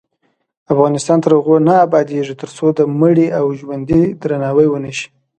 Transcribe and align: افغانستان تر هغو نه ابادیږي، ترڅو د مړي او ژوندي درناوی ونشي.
افغانستان 0.73 1.17
تر 1.23 1.31
هغو 1.37 1.55
نه 1.67 1.73
ابادیږي، 1.87 2.35
ترڅو 2.41 2.65
د 2.77 2.79
مړي 2.99 3.27
او 3.39 3.45
ژوندي 3.59 4.03
درناوی 4.21 4.67
ونشي. 4.69 5.07